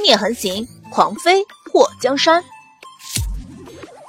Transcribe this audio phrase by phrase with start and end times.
[0.00, 2.42] 妖孽横行，狂飞破江山。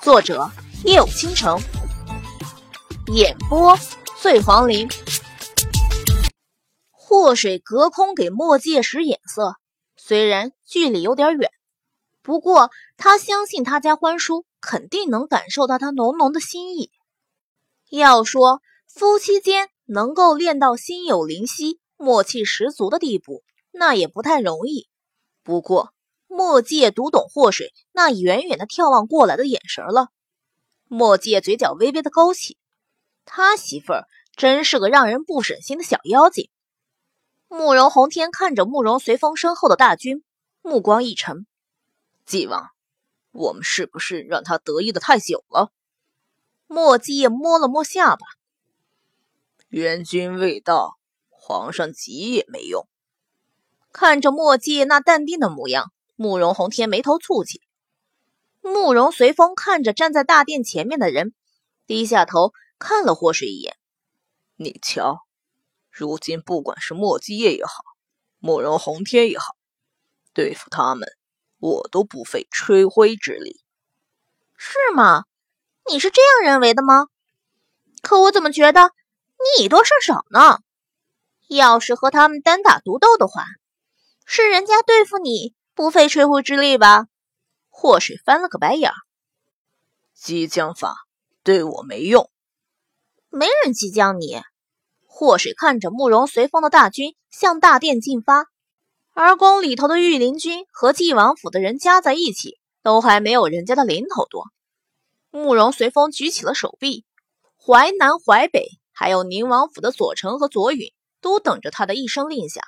[0.02, 0.50] 作者：
[0.86, 1.60] 夜舞倾城，
[3.14, 3.78] 演播：
[4.22, 4.88] 醉黄林。
[6.92, 9.58] 祸水隔空给墨界使眼色，
[9.98, 11.52] 虽然距离有点远，
[12.22, 16.90] 不过他相信他家欢叔肯定能感受到他浓浓的心意。
[17.90, 24.88] 要说夫妻间能够练到心有灵犀、默契十足的地步，那也不太容易。
[25.52, 25.94] 不过，
[26.28, 30.08] 墨界读懂祸水那远远的眺望过来的眼神了。
[30.88, 32.58] 墨界嘴角微微的勾起，
[33.26, 36.50] 他媳妇儿真是个让人不省心的小妖精。
[37.50, 40.24] 慕容宏天看着慕容随风身后的大军，
[40.62, 41.46] 目光一沉
[42.26, 42.70] ：“纪王，
[43.34, 45.74] 我们是不是让他得意的太久了？”
[46.66, 48.26] 墨界摸了摸下巴
[49.68, 52.88] ：“援军未到，皇上急也没用。”
[53.92, 57.62] 看着墨迹那淡定的模样，慕容宏天眉头蹙起。
[58.62, 61.34] 慕容随风看着站在大殿前面的人，
[61.88, 63.76] 低下头看了霍水一眼。
[64.56, 65.22] 你瞧，
[65.90, 67.84] 如今不管是墨迹叶也好，
[68.40, 69.56] 慕容宏天也好，
[70.34, 71.10] 对付他们，
[71.60, 73.60] 我都不费吹灰之力。
[74.56, 75.26] 是吗？
[75.90, 77.08] 你是这样认为的吗？
[78.04, 78.92] 可我怎么觉得
[79.58, 80.60] 你以多事少呢？
[81.48, 83.44] 要是和他们单打独斗的话。
[84.34, 87.08] 是人家对付你不费吹灰之力吧？
[87.68, 88.96] 祸水翻了个白眼儿。
[90.16, 90.96] 激将法
[91.44, 92.32] 对我没用，
[93.30, 94.42] 没人激将你。
[95.06, 98.46] 祸水看着慕容随风的大军向大殿进发，
[99.14, 104.46] 而宫里头的御林军和晋王府的人加在一起，都还没有人家的零头多。
[105.30, 107.04] 慕容随风举起了手臂，
[107.58, 112.62] 淮南、淮北，还有宁王府的左丞和左允，都等着他的一声令下。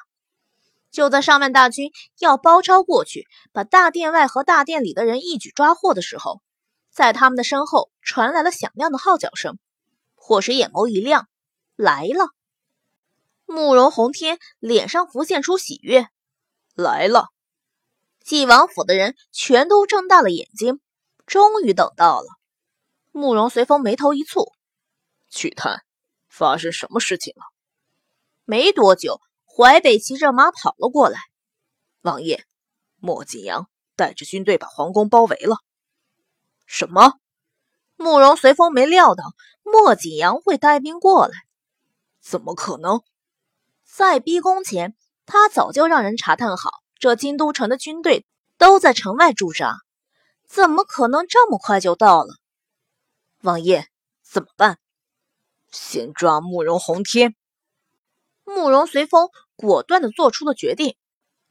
[0.93, 6.43] 就在上面大军要包抄过去，把大殿外和大殿里的人一举抓获的时候，
[6.91, 9.57] 在他们的身后传来了响亮的号角声。
[10.13, 11.27] 火石眼眸一亮，
[11.75, 12.27] 来了。
[13.47, 16.07] 慕容宏天脸上浮现出喜悦，
[16.75, 17.29] 来了。
[18.23, 20.79] 晋王府的人全都睁大了眼睛，
[21.25, 22.27] 终于等到了。
[23.11, 24.53] 慕容随风眉头一蹙，
[25.29, 25.83] 去探，
[26.29, 27.41] 发生什么事情了？
[28.45, 29.19] 没多久。
[29.55, 31.19] 淮北骑着马跑了过来，
[32.01, 32.43] 王爷，
[32.95, 35.57] 莫景阳带着军队把皇宫包围了。
[36.65, 37.19] 什么？
[37.95, 39.23] 慕容随风没料到
[39.61, 41.33] 莫景阳会带兵过来，
[42.19, 43.03] 怎么可能？
[43.85, 44.95] 在逼宫前，
[45.27, 48.25] 他早就让人查探好，这京都城的军队
[48.57, 49.77] 都在城外驻扎，
[50.47, 52.33] 怎么可能这么快就到了？
[53.41, 53.87] 王爷，
[54.23, 54.79] 怎么办？
[55.69, 57.35] 先抓慕容宏天。
[58.45, 60.95] 慕容随风果断地做出了决定。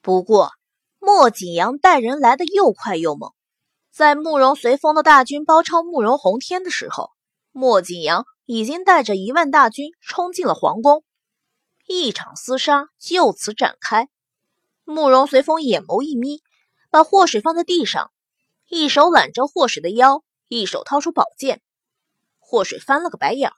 [0.01, 0.51] 不过，
[0.99, 3.33] 莫景阳带人来的又快又猛。
[3.91, 7.11] 在慕容随风的大军包抄慕容宏天的时候，
[7.53, 11.05] 莫景阳已经带着一万大军冲进了皇宫，
[11.87, 14.09] 一场厮杀就此展开。
[14.85, 16.43] 慕容随风眼眸一眯，
[16.91, 18.11] 把祸水放在地上，
[18.69, 21.61] 一手揽着祸水的腰，一手掏出宝剑。
[22.39, 23.53] 祸水翻了个白眼，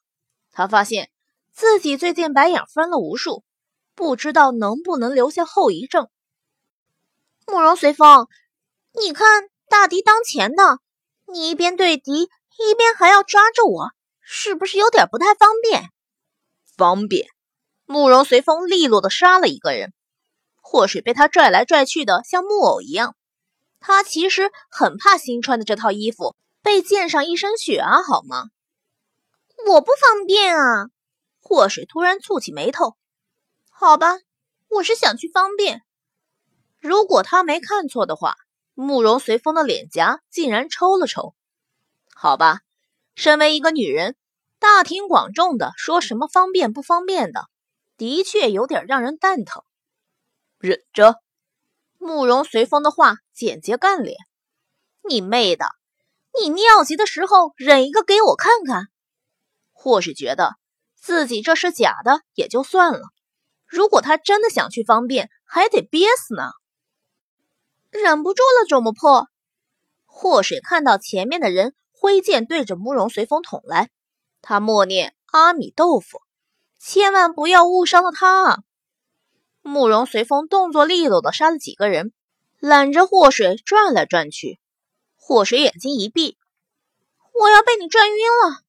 [0.51, 1.11] 他发现。
[1.53, 3.45] 自己最近白眼翻了无数，
[3.95, 6.09] 不知道能不能留下后遗症。
[7.47, 8.29] 慕容随风，
[8.93, 10.79] 你看大敌当前呢，
[11.27, 12.23] 你一边对敌，
[12.59, 13.91] 一边还要抓着我，
[14.21, 15.91] 是不是有点不太方便？
[16.77, 17.29] 方便。
[17.87, 19.93] 慕容随风利落的杀了一个人，
[20.63, 23.15] 祸水被他拽来拽去的像木偶一样。
[23.79, 28.45] 他其实很怕新穿的这套衣服被溅上一身血啊，好吗？
[29.67, 30.87] 我不方便啊。
[31.43, 32.97] 祸水突然蹙起眉头，
[33.77, 34.21] 好吧，
[34.69, 35.83] 我是想去方便。
[36.79, 38.37] 如果他没看错的话，
[38.73, 41.35] 慕容随风的脸颊竟然抽了抽。
[42.15, 42.61] 好吧，
[43.17, 44.15] 身为一个女人，
[44.61, 47.49] 大庭广众的说什么方便不方便的，
[47.97, 49.65] 的确有点让人蛋疼。
[50.59, 51.17] 忍着。
[51.99, 54.17] 慕容随风的话简洁干练。
[55.03, 55.67] 你妹的，
[56.41, 58.87] 你尿急的时候忍一个给我看看。
[59.73, 60.55] 或是觉得。
[60.97, 63.01] 自己这是假的也就算了，
[63.75, 66.53] 如果他真的想去方便，还得憋死呢。
[67.91, 69.27] 忍不住了，怎么破？
[70.07, 73.91] 祸水看到前面的人挥剑对着慕容随风捅来，
[74.43, 76.23] 他默念阿米豆腐，
[76.79, 78.59] 千万不要误伤了他啊！
[79.61, 82.13] 慕容随风动作利落的杀了几个人，
[82.61, 84.61] 揽着祸水转来转去。
[85.17, 86.39] 祸水眼睛一闭，
[87.33, 88.61] 我要被你转晕了，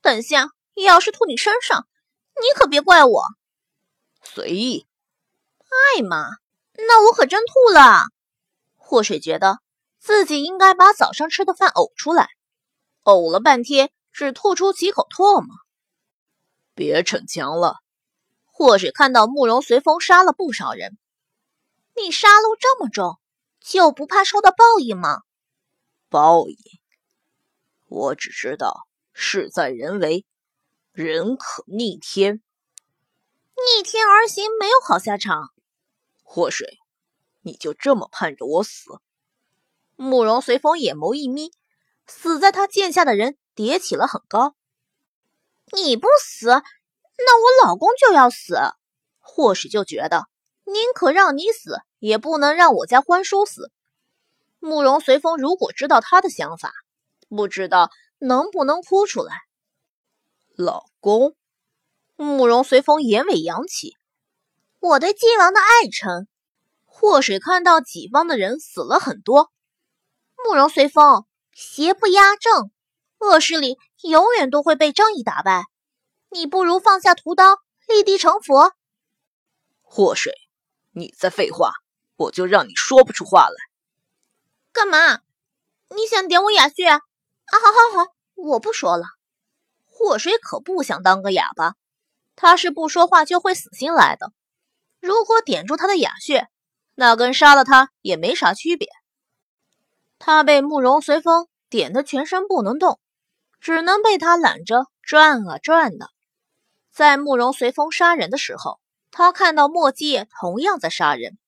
[0.00, 0.52] 等下。
[0.74, 1.86] 要是吐你身上，
[2.40, 3.22] 你可别怪我。
[4.24, 4.86] 随意。
[5.96, 6.28] 哎妈，
[6.74, 8.04] 那我可真吐了。
[8.76, 9.58] 祸水觉得
[9.98, 12.28] 自己应该把早上吃的饭呕出来，
[13.02, 15.56] 呕了半天，只吐出几口唾沫。
[16.74, 17.78] 别逞强了。
[18.44, 20.96] 祸水看到慕容随风杀了不少人，
[21.96, 23.18] 你杀戮这么重，
[23.60, 25.22] 就不怕受到报应吗？
[26.08, 26.56] 报应？
[27.86, 30.24] 我只知道事在人为，
[30.92, 32.43] 人可逆天。
[33.56, 35.52] 逆天而行，没有好下场。
[36.22, 36.78] 祸水，
[37.42, 38.90] 你就这么盼着我死？
[39.96, 41.52] 慕容随风眼眸一眯，
[42.06, 44.56] 死在他剑下的人叠起了很高。
[45.72, 48.58] 你不死，那我老公就要死。
[49.20, 50.26] 或许就觉得
[50.64, 53.70] 宁可让你死，也不能让我家欢叔死。
[54.58, 56.72] 慕容随风如果知道他的想法，
[57.28, 59.32] 不知道能不能哭出来。
[60.56, 61.34] 老公，
[62.16, 63.96] 慕容随风眼尾扬起，
[64.78, 66.28] 我对晋王的爱臣。
[66.84, 69.50] 祸水看到己方的人死了很多，
[70.36, 72.70] 慕容随风邪不压正。
[73.18, 75.64] 恶势力永远都会被正义打败，
[76.30, 77.56] 你不如放下屠刀，
[77.88, 78.72] 立地成佛。
[79.82, 80.34] 祸水，
[80.92, 81.72] 你再废话，
[82.16, 83.56] 我就让你说不出话来。
[84.72, 85.20] 干嘛？
[85.88, 86.86] 你想点我哑穴？
[86.88, 87.00] 啊，
[87.46, 89.06] 好好好，我不说了。
[89.86, 91.74] 祸水可不想当个哑巴，
[92.36, 94.32] 他是不说话就会死心来的。
[95.00, 96.48] 如果点住他的哑穴，
[96.94, 98.88] 那跟杀了他也没啥区别。
[100.18, 102.98] 他被慕容随风点得全身不能动。
[103.60, 106.10] 只能被他揽着转啊转的。
[106.92, 108.78] 在慕容随风杀人的时候，
[109.10, 111.38] 他看到莫继业同样在杀人，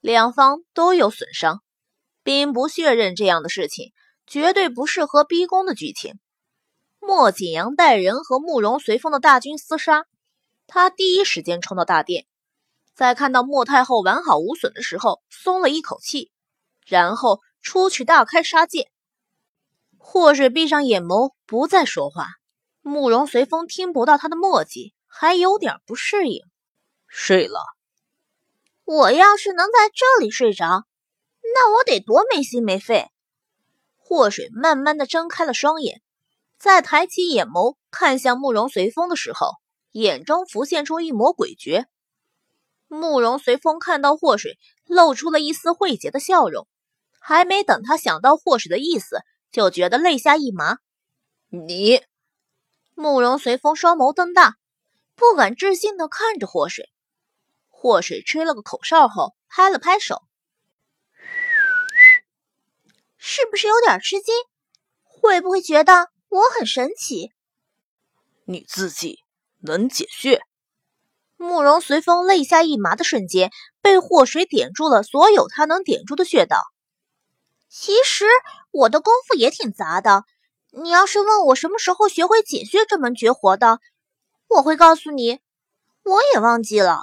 [0.00, 1.60] 两方都有损伤。
[2.22, 3.92] 兵不血刃这样的事情，
[4.24, 6.20] 绝对不适合逼宫的剧情。
[7.00, 10.06] 莫景阳带人和慕容随风的大军厮杀，
[10.70, 12.26] 他第一时间冲到大殿，
[12.94, 16.30] 在看到莫太后完好无损的时候，松了一口气，
[16.86, 18.90] 然后出去大开杀戒。
[19.96, 22.28] 祸水闭上眼眸，不再说话。
[22.82, 26.44] 慕容随风听不到他的墨迹，还有点不适应。
[27.06, 27.60] 睡了。
[28.84, 30.84] 我要是能在这里睡着，
[31.54, 33.08] 那我得多没心没肺。
[33.96, 36.02] 祸水慢慢的睁开了双眼，
[36.58, 39.52] 在抬起眼眸看向慕容随风的时候，
[39.92, 41.86] 眼中浮现出一抹诡谲。
[42.86, 46.66] 慕容随风看到祸水，露出了一丝晦桀的笑容。
[47.20, 49.18] 还没等他想到祸水的意思。
[49.50, 50.76] 就觉得肋下一麻，
[51.48, 52.02] 你
[52.94, 54.56] 慕容随风双眸瞪大，
[55.14, 56.90] 不敢置信的看着祸水。
[57.70, 60.22] 祸水吹了个口哨后，拍了拍手，
[63.16, 64.34] 是不是有点吃惊？
[65.02, 67.32] 会不会觉得我很神奇？
[68.44, 69.24] 你自己
[69.60, 70.40] 能解穴？
[71.36, 73.50] 慕容随风肋下一麻的瞬间，
[73.80, 76.58] 被祸水点住了所有他能点住的穴道。
[77.68, 78.24] 其实
[78.70, 80.24] 我的功夫也挺杂的，
[80.70, 83.78] 你要是问我什么时候学会解穴这门绝活的，
[84.48, 85.40] 我会告诉你，
[86.02, 87.02] 我也忘记了。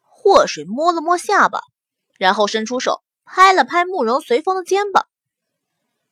[0.00, 1.60] 祸水摸了摸下巴，
[2.18, 5.06] 然后伸出手拍了拍慕容随风的肩膀。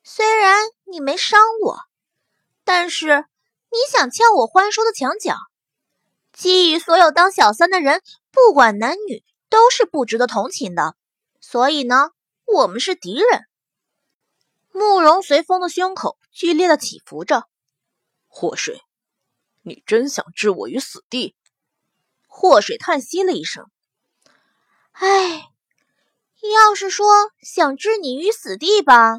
[0.05, 1.79] 虽然你没伤我，
[2.65, 3.25] 但是
[3.71, 5.35] 你想撬我欢叔的墙角，
[6.37, 10.95] 基于所有当小三的人，不管男女都是不值得同情的，
[11.41, 12.11] 所以呢，
[12.45, 13.47] 我们是敌人。
[14.71, 17.45] 慕容随风的胸口剧烈的起伏着。
[18.29, 18.83] 祸水，
[19.63, 21.35] 你真想置我于死地？
[22.27, 23.71] 祸水叹息了一声
[24.93, 25.49] ：“唉，
[26.55, 27.07] 要是说
[27.41, 29.17] 想置你于死地吧，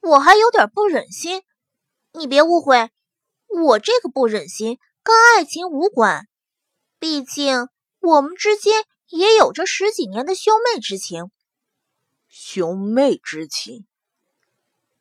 [0.00, 1.44] 我还有点不忍心。
[2.10, 2.90] 你别误会，
[3.46, 6.26] 我这个不忍心跟爱情无关，
[7.08, 7.68] 毕竟
[8.00, 11.30] 我们之间也有着十几年的兄妹之情。
[12.28, 13.86] 兄妹之情。”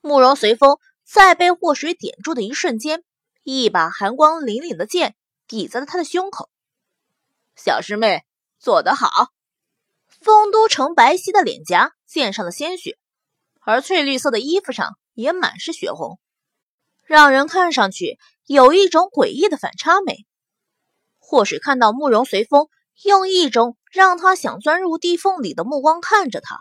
[0.02, 3.04] 慕容随风在被祸水点住的一瞬间，
[3.42, 5.16] 一把寒光凛凛的剑
[5.48, 6.52] 抵在了他的胸口。
[7.56, 8.24] 小师妹
[8.60, 9.10] 做得好！
[10.22, 13.00] 丰都城白皙的脸颊溅上了鲜血，
[13.62, 16.20] 而翠绿色的衣服上也满是血红，
[17.06, 20.28] 让人看上去有一种诡异的反差美。
[21.28, 22.68] 祸水看到慕容随风
[23.02, 26.60] 用一种让他想钻入地缝里的目光看着他，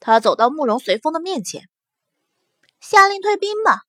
[0.00, 1.68] 他走到慕容随风的面前。
[2.80, 3.82] 下令退兵吧。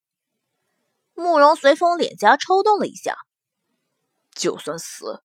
[1.16, 3.18] 慕容随风脸颊抽动了一下，
[4.36, 5.24] 就算死，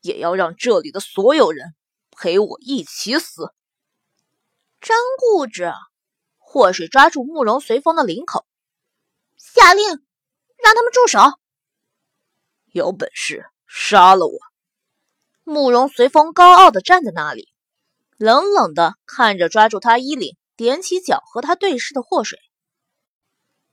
[0.00, 1.74] 也要让这里的所有人
[2.10, 3.52] 陪我一起死。
[4.80, 5.70] 真固执！
[6.38, 8.46] 祸水抓住慕容随风的领口，
[9.36, 11.20] 下令让他们住手。
[12.72, 14.38] 有本事杀了我！
[15.42, 17.48] 慕容随风高傲的站在那里，
[18.16, 22.38] 冷冷的看着抓住他衣领、踮起脚和他对视的祸水。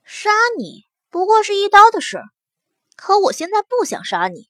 [0.04, 2.20] 杀你不过是一刀的事，
[2.96, 4.50] 可我现在不想杀你。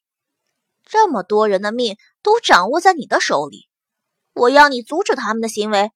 [0.85, 3.67] 这么多人的命都掌握在你的手里，
[4.33, 5.91] 我要你阻止他们的行为。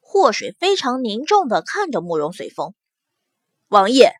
[0.00, 2.74] 祸水非常凝重地看着慕容随风。
[3.68, 4.12] 王爷，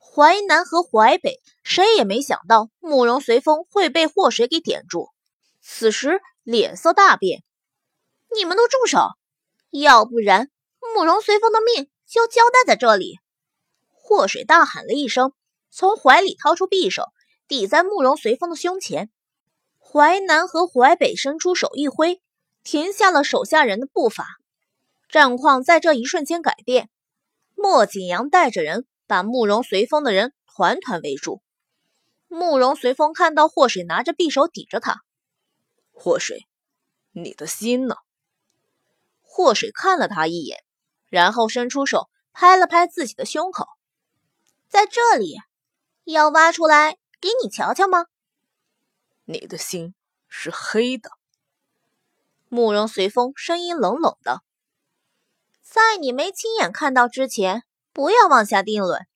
[0.00, 5.10] 淮南和淮北谁也没想到慕容随风会被祸水给点住，
[5.60, 7.44] 此时脸色大变。
[8.34, 9.08] 你们都住手，
[9.70, 10.50] 要不然
[10.94, 13.18] 慕容随风的命就交代在这里。
[13.92, 15.32] 祸水大喊了一声，
[15.70, 17.04] 从怀里掏出匕首，
[17.46, 19.10] 抵在慕容随风的胸前。
[19.78, 22.20] 淮南和淮北伸出手一挥，
[22.64, 24.26] 停下了手下人的步伐。
[25.08, 26.88] 战况在这一瞬间改变。
[27.54, 31.42] 莫景阳带着人把慕容随风的人团团围住。
[32.28, 35.00] 慕容随风看到祸水拿着匕首抵着他，
[35.90, 36.46] 祸水，
[37.10, 37.96] 你的心呢？
[39.20, 40.62] 祸水看了他一眼，
[41.08, 43.66] 然后伸出手拍了拍自己的胸口。
[44.68, 45.34] 在这里，
[46.04, 48.06] 要挖出来给你瞧瞧吗？
[49.24, 49.92] 你的心
[50.28, 51.10] 是黑的。
[52.48, 54.42] 慕容随风声音冷冷的，
[55.62, 59.06] 在你没亲眼看到之前，不要妄下定论。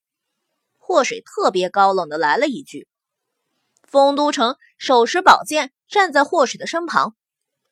[0.79, 2.89] 祸水特别高冷的来了一句。
[3.83, 7.15] 丰都城手持宝剑站在祸水的身旁，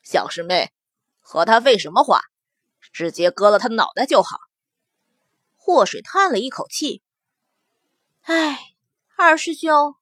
[0.03, 0.73] 小师妹，
[1.21, 2.23] 和他废什么话？
[2.93, 4.39] 直接割了他脑袋就好。
[5.57, 7.03] 祸水叹了一口气。
[8.23, 8.75] 哎，
[9.17, 9.97] 二师兄，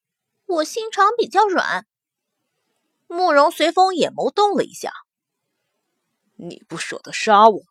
[0.47, 1.87] 我心肠比较软。
[3.07, 4.93] 慕容随风眼眸动了一下。
[6.37, 7.63] 你不舍得杀我，